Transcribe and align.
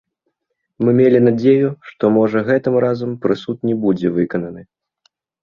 Мы 0.85 0.93
мелі 0.99 1.19
надзею, 1.27 1.67
што, 1.89 2.03
можа, 2.17 2.43
гэтым 2.49 2.79
разам 2.85 3.11
прысуд 3.27 3.57
не 3.71 3.75
будзе 3.85 4.07
выкананы. 4.19 4.61